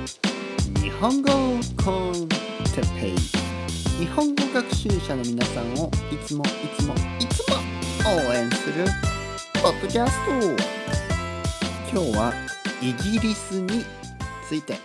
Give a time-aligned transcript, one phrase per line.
[0.00, 1.30] 日本語
[1.82, 2.28] コン
[2.74, 3.16] テペイ
[3.98, 7.56] 日本語学習者の皆さんをいつもいつもいつも
[8.06, 8.86] 応援する
[9.62, 10.30] ポッドキャスト
[11.92, 12.32] 今日は
[12.80, 13.84] イギリスに
[14.48, 14.78] ついて。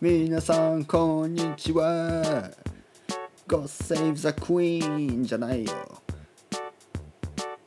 [0.00, 2.52] 皆さんこんにちは。
[3.48, 5.72] God save the Queen じゃないよ。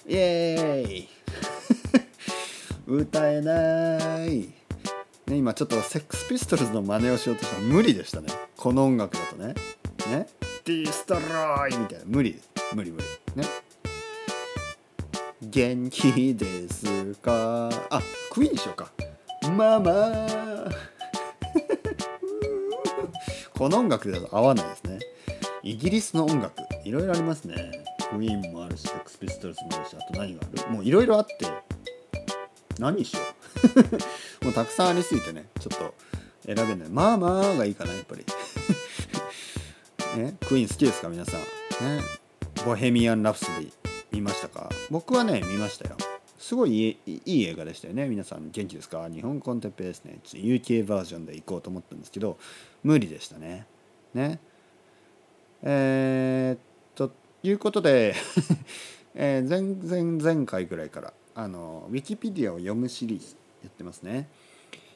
[0.07, 1.20] イエーイ
[2.91, 4.49] 歌えない、
[5.27, 8.27] ね、今ちょっとセックスピストルズの真似をしようとしたら無理でしたね。
[8.57, 9.55] この音楽だとね。
[10.07, 10.27] ね。
[10.65, 11.21] ディストロ
[11.69, 12.05] イみたいな。
[12.05, 12.41] 無理。
[12.75, 13.05] 無理無理。
[13.41, 13.47] ね。
[15.41, 17.69] 元気ですか？
[17.89, 18.91] あクイーンにしようか。
[19.55, 20.27] ママ。
[23.57, 24.99] この音楽だと合わないですね。
[25.63, 26.55] イギリスの音楽。
[26.83, 27.71] いろいろありますね。
[28.11, 30.73] クイーンもあるしセックスピストルズもあるしあと何がある？
[30.75, 31.33] もういろいろあって。
[32.81, 33.19] 何にしよ
[34.41, 34.45] う。
[34.45, 35.93] もうたくさんありすぎてねちょっと
[36.45, 36.89] 選べない。
[36.89, 38.25] まあまあがいいかなやっぱり。
[40.17, 41.39] ねクイーン好きですか皆さん。
[41.41, 42.01] ね
[42.65, 43.71] ボヘミアン・ラプソディ
[44.11, 44.69] 見ましたか？
[44.89, 45.95] 僕はね見ましたよ。
[46.39, 48.07] すごいいい映画でしたよね。
[48.09, 49.07] 皆さん元気ですか？
[49.09, 50.19] 日本コンテッペですね。
[50.23, 52.37] ちょ UK バージョンで行こうと思ったんですけど
[52.83, 53.67] 無理でしたね。
[54.15, 54.39] ね。
[55.63, 57.11] えー、と
[57.43, 58.15] いうことで、
[59.13, 59.49] えー
[59.87, 64.29] 前前前回ぐらいからあのウィキペディアを読むシリーズやってますね。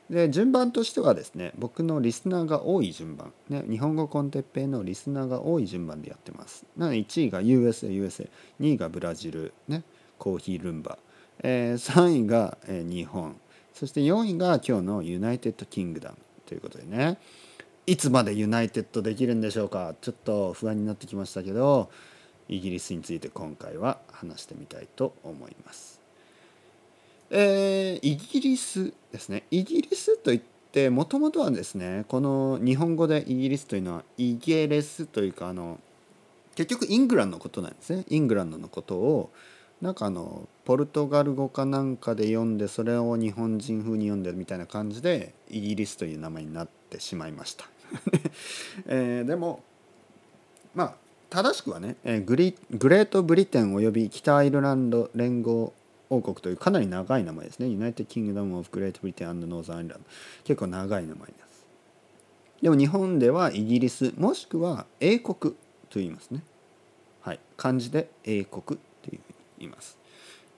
[0.09, 6.65] で順番としてはですね僕のリスナーが多い順番、ね、日本語コンテッペイのリスナーが多い順番でやってます。
[6.77, 8.27] なので1位が USAUSA2
[8.59, 9.83] 位がブラジル、ね、
[10.19, 10.99] コーヒールンバ、
[11.41, 13.35] えー3位が、えー日本。
[13.73, 16.17] そして4位が今日の United Kingdom。
[16.45, 17.17] ということでね。
[17.87, 19.95] いつまで united できるんでしょうか？
[20.01, 21.91] ちょっと不安になってきましたけど
[22.47, 25.94] イギリスについて今回は話してみたいと思います。
[27.37, 30.41] えーイギリスですねイギリスといっ
[30.71, 35.79] てもともとはですねこの日本語でイギリスというのはイゲレスというかあの
[36.55, 39.31] 結局イングランドのことなんですねイングランドのことを
[39.81, 47.65] なんかあのポルトガル語かなんかで読んでそれを日本人風に読んでるみたいな感じでイギリスという名前になってしまいました。
[48.87, 49.61] えーでも
[50.73, 50.95] まあ
[51.29, 55.73] 正しくはね、えーグリグレートブリテンおよび北アイルランド連合
[56.15, 57.67] 王国というかなり長い名前ですね。
[57.67, 60.05] United Kingdom of Great Britain Northern Ireland。
[60.43, 61.65] 結構長い名前です。
[62.61, 65.55] でも日本ではイギリスもしくは英国と
[65.95, 66.43] 言いますね。
[67.21, 67.39] はい。
[67.57, 69.19] 漢字で英国というふうに
[69.59, 69.97] 言います。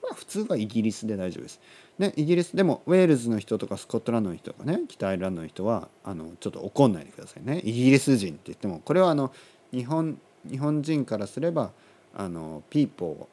[0.02, 1.60] まあ普通はイギリスで大丈夫です。
[1.98, 9.32] ね、イギリスでもウェールズの人とかスコットランドの人とかね北アイルランドの人はあのちょっと怒んないでくださいねイギリス人って言ってもこれはあの
[9.72, 10.16] 日本
[10.48, 11.72] 日本人からすれば
[12.14, 13.28] あの people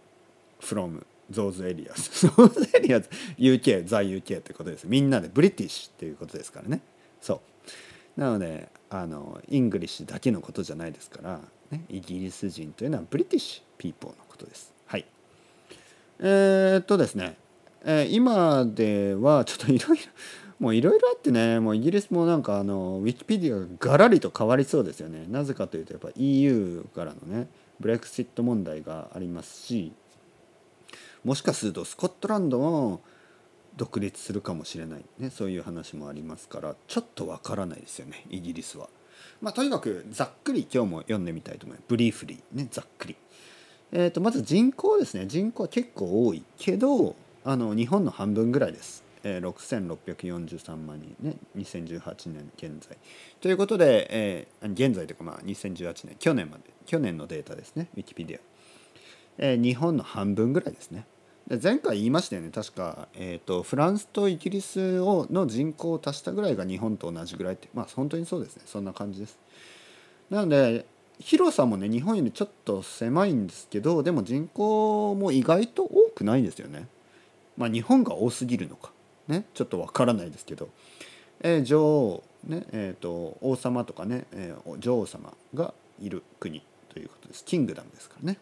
[0.59, 1.93] from those areas
[2.35, 4.85] those areas UK 在 UK ってことです。
[4.85, 6.81] みんなでブリティッシュっていうことですからね。
[7.21, 7.41] そ
[8.17, 8.19] う。
[8.19, 11.39] なのであの English だけのことじゃないですから、
[11.71, 14.73] ね、イギリス人というのはブリティッシュ people のことです。
[14.85, 15.05] はい。
[16.19, 17.37] えー、っとですね、
[17.83, 20.03] えー今ではちょっといろいろ
[20.59, 21.59] もういろいろあってね。
[21.59, 25.25] もうイギリスもなんかあのウィキペディアがガラリと変わりそうですよね。
[25.29, 27.47] なぜかというとやっぱ EU からのね
[27.79, 29.91] ブレクシット問題がありますし
[31.25, 33.01] もしかするとスコットランドも
[33.75, 36.75] 独立するかもしれない、ね、そういう話もありますから。
[36.87, 38.25] ちょっとわからないですよね。
[38.29, 38.87] イギリスは。
[39.41, 41.85] まあ、とにかくざっくり今日も読んでみたいと思います。
[41.87, 42.67] ブリーフリーね。
[42.71, 43.15] ざっくり。
[43.91, 45.25] えー、とまず人口ですね。
[45.25, 51.35] 人口は結構多いけどあの日本の半分ぐらいです、えー、6643万人ね。
[51.57, 52.97] 2018年現在。
[53.41, 56.15] ということで、えー現在というかまあ2018年。
[56.17, 56.63] 去年まで。
[56.85, 57.89] 去年のデータですね。
[57.95, 58.41] ウィキペディア、
[59.39, 61.05] え日本の半分ぐらいですね。
[61.47, 62.49] 前回言いましたよね。
[62.49, 67.69] 確か、えー、とフランスとイギリスをの人口を足したぐらいが日本と同じぐらいって。
[67.73, 68.63] まあ本当にそうですね。
[68.65, 69.37] そんな感じです。
[70.31, 70.87] なので
[71.19, 76.87] 広さもね日本よりちょっと狭いんですけどでも人口も意外と多くないんですよね。
[77.57, 78.91] まあ日本が多すぎるのか。
[79.27, 79.45] ね。
[79.53, 80.69] ちょっとわからないですけど、
[81.41, 87.45] えー女王ねえー、と王様とかね、えー女王様がいる国ということです。
[87.45, 88.39] キングダムですからね。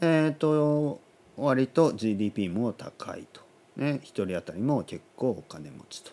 [0.00, 1.00] えっ、と
[1.36, 3.42] 割と GDP も高いと。
[3.76, 6.12] ね一人当たりも結構お金持ちと。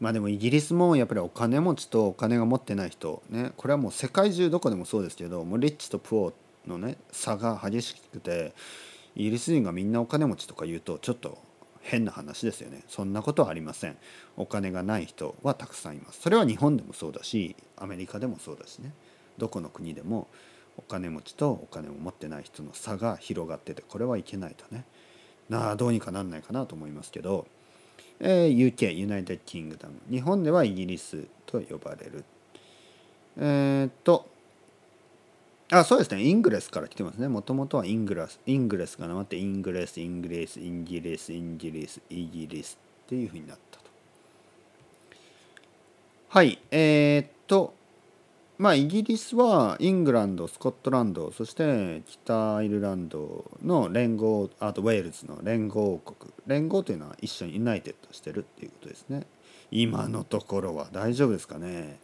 [0.00, 6.32] まあでもイギリスもやっぱりお金持ちとお金が持ってない人ねこれはもう世界中どこでもそうですけどもうリッチとプオ
[6.66, 8.54] のね差が激しくて
[9.14, 11.38] イギリス人がみんなお金持ちとか言うとちょっと
[11.80, 12.82] 変な話ですよね。
[12.88, 13.96] そんなことはありません。
[14.38, 16.20] お金がない人はたくさんいます。
[16.22, 18.92] それは日本でもそうだしアメリカでもそうだしね。
[19.36, 20.28] どこの国でも
[20.76, 24.84] お金持ちとお金を持ってない人の差が広がっててこれはいけないとね。
[25.48, 27.46] なあどうにかなんないかなと思いますけど。
[28.20, 32.24] えー、UK United Kingdom 日本ではイギリスと呼ばれる。
[33.36, 34.28] えー、っと
[35.70, 36.22] あそうですね。
[36.22, 37.26] イングレスから来てますね。
[37.26, 43.84] もともとはイングラスイングレスがなまってイングレスイングレスインギレスインギレスイギリスっていうふうになったと。
[46.28, 47.74] はいえー、っと
[48.56, 56.32] まあイギリスはイングランドスコットランドそして北アイルランドの連合あとウェールズの連合王国。
[56.46, 59.26] 連合というのは一緒に united してるっていうことですね。
[59.70, 61.98] 今のところは大丈夫ですかね？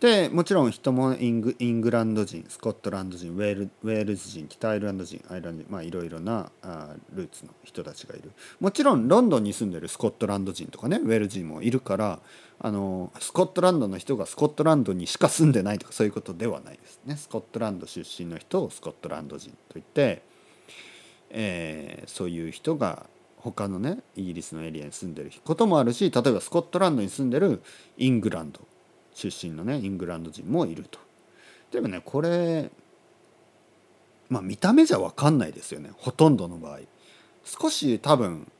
[0.00, 8.30] でもちろん人もイングイングランド人スコットランド人ウェールウェールズ人北アイルランド人アイルランド人まあいろいろなあルーツの人たちがいる。
[8.60, 12.20] もちろんロンドンに住んでるスコットランド人とかねウェールズ人もいるから
[12.58, 17.16] あのスコットランドの人がスコットランドにしか住んでないとかそういうことではないですね。
[17.16, 20.22] スコットランド出身の人をスコットランド人といって、
[21.30, 23.06] えー、そういう人が
[23.38, 27.62] 他のねイギリスのエリアに住んでることもあるし例えばスコットランドに住んでる
[27.96, 28.60] イングランド
[29.16, 31.00] 出身のねイングランド人もいると。
[31.72, 32.70] でもねこれ
[34.28, 35.90] まあ見た目じゃ分かんないですよね。
[35.96, 36.80] ほとんどの場合。
[37.44, 38.50] 少し多分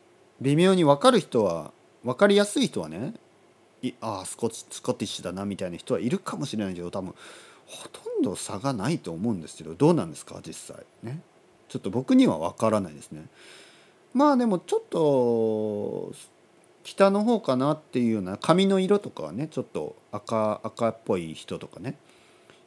[0.40, 1.72] 微妙に分かる人は
[2.04, 3.14] 分かりやすい人はね
[4.00, 7.14] ああスコスコティッシュだなみたいな人はいるかもしれないけど多分
[7.66, 10.40] ほとんど差がないと思うんですけどどうなんですか？
[10.42, 10.86] 実際。
[11.02, 11.20] ね。
[11.68, 13.26] ちょっと僕には分からないですね。
[14.14, 16.12] まあでもちょっと
[16.86, 21.96] 北の方かなっていうような髪の色とかはねちょっと赤赤っぽい人とかね。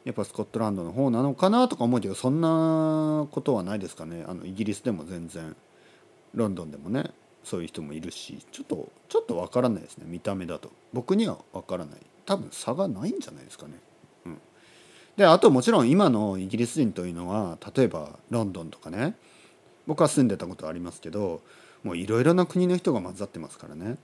[0.04, 4.24] やっぱスコットランドの方なのかなとか思うけどそんなことはないですかね。
[4.28, 5.56] あのイギリスでも全然
[6.34, 7.12] ロンドンでもね
[7.44, 10.70] そういう人もいるしちょっとちょっとわからないですね見た目だと。
[10.92, 12.00] 僕にはわからない。
[12.26, 13.72] 多分差がないんじゃないですかね。
[14.26, 14.38] うん、
[15.16, 19.14] であともちろん今のイギリス人というのは例えばロンドンとかね。
[19.86, 21.40] 僕は住んでたことありますけど
[21.82, 23.96] もういろいろな国の人が混ざってますからね。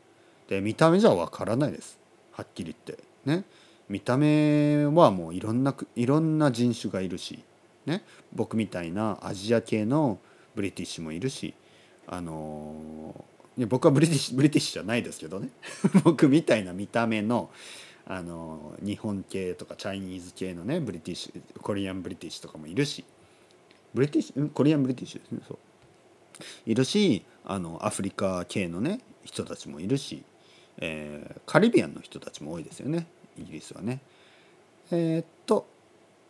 [0.49, 1.99] で見た目じゃわからないです。
[2.33, 3.05] はっきり言って。
[3.25, 3.45] ね。
[3.89, 7.39] 見た目はもういろんないろんな人種がいるし
[7.87, 8.03] ね。
[8.35, 10.19] 僕みたいなアジア系の
[10.55, 11.55] British もいるし
[12.07, 13.25] あの
[13.57, 15.51] いや僕は British British じゃないですけどね。
[16.05, 17.51] 僕みたいな見た目の
[18.09, 23.05] あの日本系とか Chinese 系のね British Korean British とかもいるし
[23.95, 25.59] British Korean British ですねそう。
[26.67, 30.23] いるしあのアフリカ系のね人たちもいるし
[30.79, 33.07] えー、カリビアンの人たちも多いですよね。
[33.39, 34.01] イギリスはね。
[34.91, 35.67] えー、っと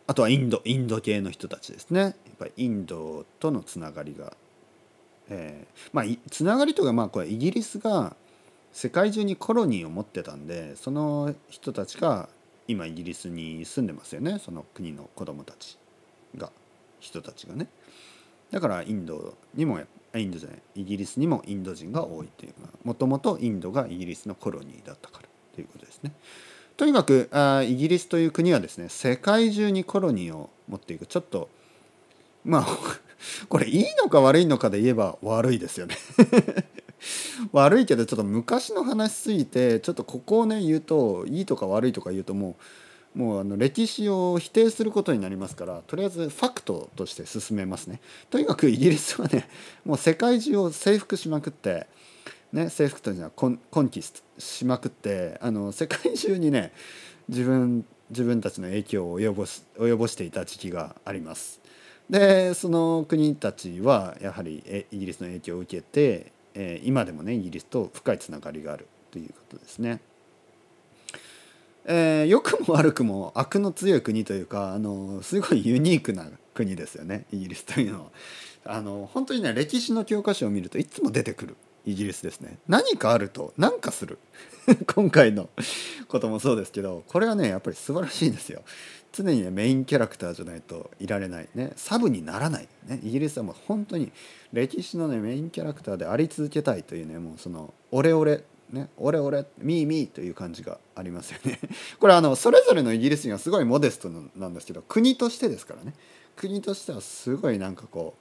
[0.07, 1.99] あとはインドインド系の人たちですね。
[2.01, 4.33] やっぱりインドとのつながりが、
[5.29, 8.15] えー、まあつながりとかまあこれイギリスが
[8.71, 12.29] 世界中にコロニーを持ってたんでその人たちが
[12.67, 14.39] 今イギリスに住んでますよね。
[14.39, 15.77] その国の子供たち
[16.37, 16.51] が
[16.99, 17.67] 人たちがね。
[18.51, 19.81] だからインドにも
[20.17, 22.53] インドじゃないイギリスにもインド人が多いという
[22.83, 26.13] もともとインドがイギリスのコロニーだったからということですね。
[26.77, 31.49] とにかくあイギリスという国はですね世界中にコロニーを持っていくちょっと
[32.45, 32.67] まあ
[33.49, 35.97] これいいのか悪いのかで言えば悪いですよね
[37.51, 42.55] 悪いけどちょっと昔の話すぎてちょっとここをね言うといいとか悪いとか言うともう
[43.17, 47.99] もうあの歴史を否定することになりますからとりあえずファクトとして進めますね
[48.29, 49.49] とにかくイギリスはね
[49.85, 51.87] もう世界中を征服しまくって
[52.53, 56.71] ね征服というのはコンコンキスしまくってあの世界中にね
[57.27, 61.59] 自分自分たちの影響を及ぼし及ぼしていた時期があります
[62.11, 69.99] でその国たちはやはりイギリスの影響を受けて、え今でもねイギリスと深いつながりがあるということですね。
[71.89, 78.05] えー、良くも悪くも悪の強い国というかあのすごいユニークな国ですよねイギリスというのは。
[78.69, 82.57] あの本当にね歴史の教科書を見るといつも出てくるイギリスですね。
[82.67, 84.19] 何かあると何かする。
[84.93, 85.49] 今回の
[86.09, 88.63] こともそうですけどこれはねやっぱり素晴らしいですよ。
[89.13, 94.11] 常にねメインキャラクターじゃないといられないねサブにならない、ね、イギリスはもう本当に
[94.51, 101.59] 歴史のねメインキャラクターであり続けたいというねもうそのオレオレね、俺俺ミーミーという感じがありますよね。
[101.99, 105.93] これあのそれぞれのイギリス人はすごいモデストなんですけど国としてですからね
[106.35, 108.15] 国としてはすごいなんかこ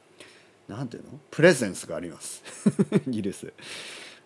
[0.69, 1.19] うなんていうの？
[1.31, 2.43] プレゼンスがあります
[3.09, 3.53] イギリス。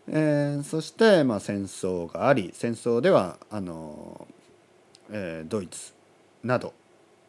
[0.09, 4.27] えー、そして、まあ、戦争があり戦争ではあの、
[5.11, 5.93] えー、ドイツ
[6.43, 6.73] など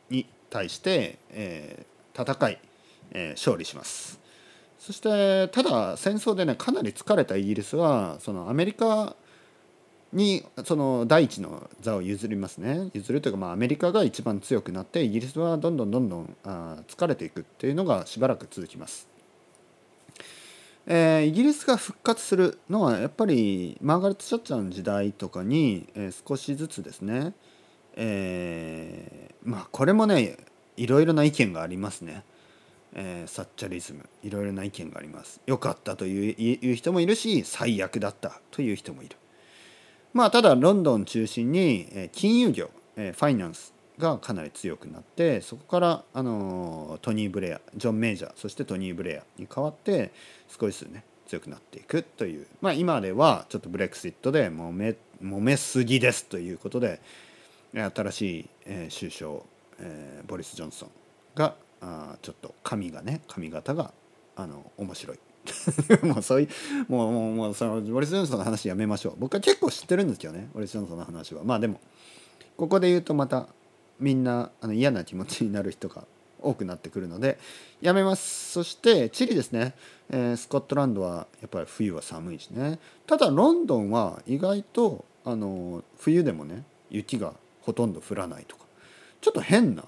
[0.10, 2.60] に対して、えー、戦い、
[3.12, 4.20] えー、勝利します。
[4.82, 9.16] そしてただ戦争でねかなり疲れたイギリスはそのアメリカ
[10.12, 12.90] にその第一の座を譲りますね。
[12.96, 19.08] 譲るというかまあアメリカが一番強くなってイギリスはどんどんどんどんあ疲れていくっていうのがしばらく続きます。
[20.88, 27.34] えー、イギリスが復活するのはやっぱりマーガレット・シャッチャーの時代とかに、えー、少しずつですね、
[27.96, 30.38] えー、まあこれもね
[30.76, 32.24] いろいろな意見がありますね、
[32.94, 35.40] えー、サッチャリズムいろいろな意見があります。
[35.46, 39.16] 良かったという人もいるし最悪だったという人もいる。
[40.14, 50.12] まあただロンドン中心に、えー、金融業、えー、ファイナンスがかなり強くなってそこからあのトニー・ブレアジョン・メイジャーそしてトニー・ブレアに代わって
[50.50, 52.48] 少しずつね強くなっていくという。
[52.60, 57.00] まあ今ではちょっとブレクシットで揉め揉めすぎですということで
[57.74, 59.32] 新しい、えー、首相、
[59.80, 60.90] えー、ボリス・ジョンソン
[61.36, 63.94] があちょっと髪がね髪型が
[64.36, 65.20] あの面白い。
[66.06, 66.50] もうそういう
[66.88, 69.16] もうもうもうそのボリス・ジョンソンの話やめましょう。
[69.18, 71.44] 僕は結構知ってるんですけどねボリス・ジョンソンの話は。
[71.44, 71.80] まあでも
[72.58, 73.48] ここで言うとまた
[74.00, 76.06] みんなあの嫌な気持ちになる人が
[76.42, 77.40] 多くなってくるので
[77.82, 78.52] やめます。
[78.52, 79.74] そしてチリですね、
[80.10, 82.80] えー、スコットランドはやっぱり冬は寒いしね。
[83.08, 88.62] ただロンドンは意外とあの冬でもね雪がほとんど降らないとか。
[89.22, 89.84] ちょっと変な、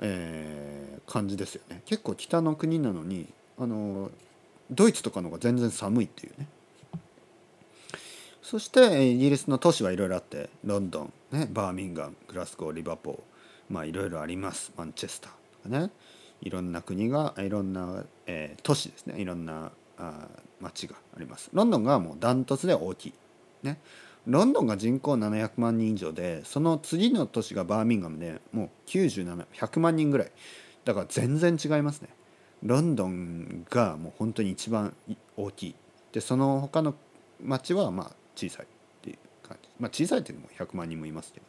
[0.00, 1.82] えー、感じですよね。
[1.86, 3.26] 結構北の国なのに
[3.58, 4.10] あの
[4.70, 6.48] ドイツとかの方が全然寒いっていうね。
[8.42, 13.18] そしてイギリスの都市はいろいろあってロンドン、ね、バーミンガングラスゴーリバポー
[13.68, 14.72] まあいろいろあります。
[14.76, 15.90] マンチェスターとかね。
[16.40, 19.20] いろんな国がいろんな、えー、都市ですね。
[19.20, 20.28] いろんなあ
[20.60, 21.50] 町があります。
[21.52, 23.12] ロンドンがもうダントツで大きい。
[23.62, 23.80] ね。
[24.28, 30.30] ロンドンが人口700万人以上でその次の都市がバーミンガムでもう97100万人ぐらい。
[30.84, 32.10] だから全然違いますね。
[32.62, 34.94] ロンドンがもう本当に一番
[35.36, 35.74] 大きい。
[36.12, 36.94] でその他の
[37.42, 38.68] 町はまあ小さいっ
[39.00, 39.16] ていう
[39.48, 39.68] 感じ。
[39.80, 41.46] まあ小さいっていうのも100万人もいますけど。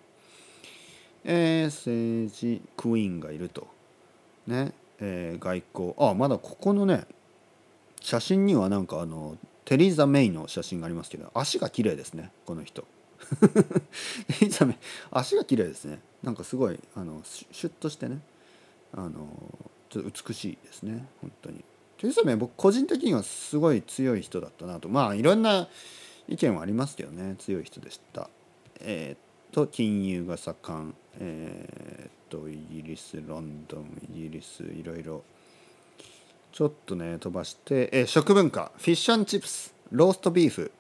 [1.26, 3.68] えー、政治クイーンがいると。
[4.48, 4.72] ね。
[5.02, 5.94] えー、外交。
[5.98, 7.04] あまだここのね
[8.00, 9.38] 写真にはなんかあの
[9.70, 12.88] テリーザ・メイの写真がありますけど足が綺麗ですねこの人。
[13.38, 14.78] テリーザ・メイ
[15.12, 16.00] 足が綺麗ですね。
[16.24, 18.20] なんかすごいあのシュッとしてね
[18.94, 19.28] あの
[19.90, 21.58] ちょっと美しいですね本当に。
[22.00, 24.90] テリーザ・メイ僕個人的にはすごい強い人だったなと。
[24.90, 25.70] まあいろんな
[26.28, 28.28] 意見はありますけどね強い人でした。
[28.80, 29.20] えー、っ
[29.52, 30.96] と金融が盛ん。
[31.20, 35.24] えー、っとイギリスロンドンイギリスいろいろ
[36.52, 38.72] ちょっとね飛ばして、えー、食文化。
[38.78, 40.72] フィッシュチップスローストビーフ、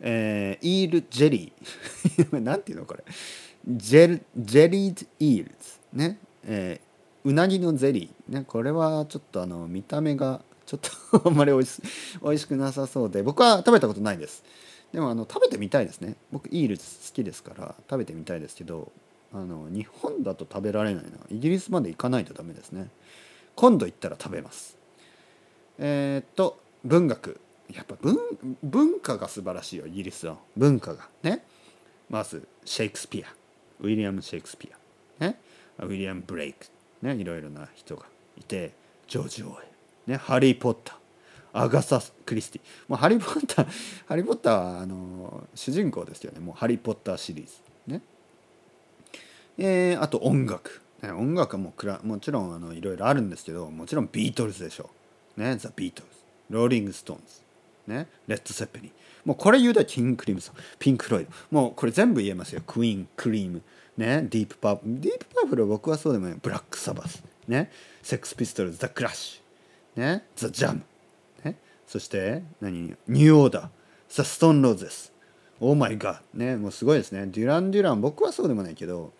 [0.00, 2.40] えー、 eel jelly。
[2.42, 3.04] なんていうのこれ。
[3.66, 5.78] je jellied eels。
[5.92, 6.18] ね。
[6.44, 8.32] えー、うなぎのゼリー。
[8.32, 11.80] ねこれはちょっとあの見た目がちょっと あんまりおいし
[12.20, 13.22] おいしくなさそうで。
[13.22, 14.44] 僕は食べたことないです。
[14.92, 16.16] でもあの食べてみたいですね。
[16.30, 18.92] 僕 eels 好きですから食べてみたいですけど
[19.32, 21.10] あの日本だと食べられないな。
[21.30, 22.88] イギリスまで行かないとダメですね。
[23.56, 24.76] 今度行ったら食べます。
[25.78, 27.40] えー、っと文学。
[27.72, 28.18] やっぱ文
[28.62, 31.08] 文化が素晴らしいよイギリスは文化が。
[31.22, 31.44] ね。
[32.10, 33.28] まずシェイクスピア。
[33.80, 34.70] ウィリアム・シェイクスピ
[35.20, 35.38] アね。
[35.78, 36.66] ウィリアム・ブレイク
[37.02, 38.06] ねいろいろな人が
[38.38, 38.72] いて
[39.08, 40.96] ジョージ・オーエねハリ ー・ポッター
[41.52, 43.66] アガサ・クリスティもうハリー・ポッター
[44.06, 46.40] ハリー・ポッターはあの主人公ですよね。
[46.40, 47.52] もうハリー・ポッターシリーズ。
[47.86, 48.02] ね。
[49.56, 50.82] えー、あと音楽、
[51.12, 54.90] 音楽はもうもちろんあのいろいろあるんですけどもちろんビートルズでしょ。
[55.36, 56.14] うねザ・ビートルズ
[56.50, 58.92] ローリング・ストーンズねレッド・ツェッペリン
[59.24, 61.30] もうこれ言うとキング・クリムゾンピンク・フロイド。
[61.50, 62.62] もうこれ全部言えますよ。
[62.66, 63.62] クイーンクリーム
[63.96, 66.38] ねディープ・パープルディープ・パープルは僕はそうでもない。
[66.40, 67.70] ブラック・サバスね
[68.02, 70.82] セックス・ピストルズザ・クラッシュねザ・ジャム
[71.44, 72.94] ねそして何？
[73.08, 73.68] ニューオーダー
[74.08, 75.12] ザ・ストーン・ローゼス
[75.60, 77.26] oh my god ねもうすごいですね。
[77.26, 79.12] デュラン・デュラン僕はそうでもないけど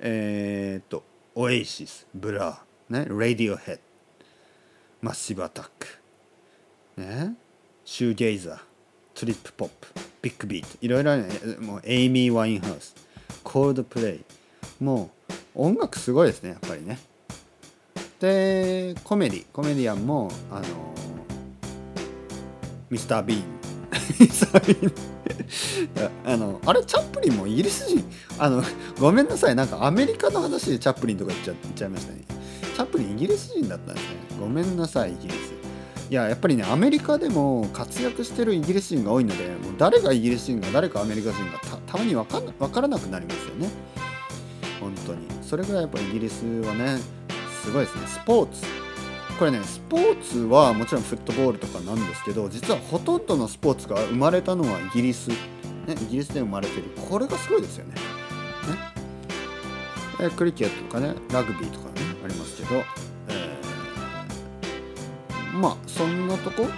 [0.00, 1.04] えー、っと
[1.36, 3.82] オエイシスブラーねラディオヘッド
[5.02, 5.86] マッシブ・アタック
[6.96, 7.34] ね
[7.84, 8.58] シューゲイザー
[9.14, 9.88] トリップ・ホップ
[10.22, 11.28] ビッグビートいろいろね
[11.60, 12.94] もうエイミー・ワインハウス
[13.42, 14.24] コールドプレイ
[14.82, 16.98] もう音楽すごいですねやっぱりね。
[18.20, 20.64] でコメディコメディアンもあの・
[22.88, 23.63] ミスター・ビーン
[26.24, 28.04] あのあれチャップリンもイギリス人
[28.38, 28.62] あの
[28.98, 32.20] ごめんなさいなんかアメリカの話でチャップリンとか言っちゃっちゃいましたね。
[32.74, 34.16] チャップリンイギリス人だったんですね。
[34.40, 35.54] ごめんなさいイギリス
[36.10, 43.68] いややっぱりねアメリカでも活躍してるイギリス人が多いのでもう誰がイギリス人か誰かアメリカ人かたまに分か分からなくなりますよね。
[44.80, 45.26] 本当に。
[45.42, 46.98] それぐらいやっぱイギリスはね
[47.62, 48.06] すごいですね。
[48.06, 48.83] スポーツ。
[49.38, 55.36] これねスポーツはもちろんフットボールとかなんですけど実はほとんどのスポーツが生まれたのはイギリス、ね、
[55.88, 56.84] イギリスで生まれてる。
[57.08, 57.94] これがすごいですよね。
[57.94, 58.00] ね。
[60.20, 62.84] えクリケットとかねラグビーとかねありますけど、
[63.28, 66.68] えー、まあそんなとこ？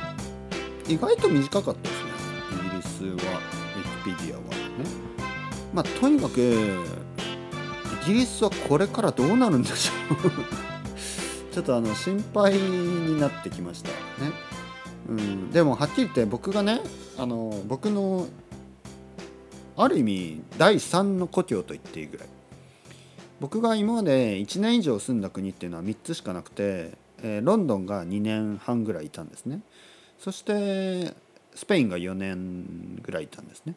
[0.88, 2.10] 意外と短かったですね。
[2.52, 4.42] イギリスはウィキペディアは。
[4.42, 4.50] ね。
[5.74, 10.65] まあとにかくイギリスはこれからどうなるんでしょう。
[11.56, 13.88] ちょっとあの心配になってきました。
[13.88, 13.96] ね、
[15.08, 16.82] うん、でもはっきり言って僕がね
[17.16, 18.26] あの僕の
[19.74, 22.28] ある意味第3の故郷と言っていいぐらい。
[23.40, 26.90] 僕が今まで1年以上住んだ国っていうのは3つしかなくて、
[27.22, 29.62] えー、ロンドンが2年半ぐらいいたんですね。
[30.18, 31.14] そして
[31.54, 33.76] スペインが4年ぐらいいたんですね。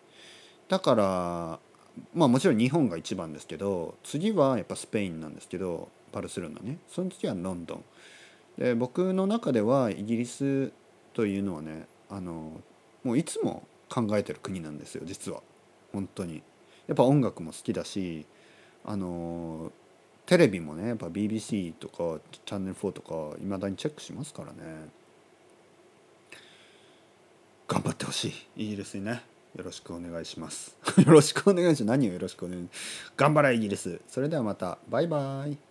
[0.67, 1.59] だから
[2.13, 6.77] まあもちろん日本が一番ですけど次はやっぱスペインなんですけどバルセロナね。
[6.87, 7.83] その次はロンドン。
[8.57, 10.71] で僕の中ではイギリス
[11.13, 12.61] というのはねあの
[13.03, 15.41] もういつも考えてる国なんですよ実は。
[15.93, 16.43] 本当に。
[16.87, 18.25] やっぱ音楽も好きだし
[18.83, 19.71] あの
[20.25, 24.89] テレビもねやっぱ BBC とかチャンネル4とかいまだにチェックしますからね。
[27.67, 28.33] 頑張ってほしい。
[28.57, 29.21] イギリスにね。
[29.55, 30.75] よろしくお願いします。
[30.97, 31.97] よろしくお願いします。
[31.97, 32.61] 何をよろしくお願い？
[32.61, 34.01] します頑張れイギリス。
[34.07, 34.77] それではまた。
[34.89, 35.68] バイバイ。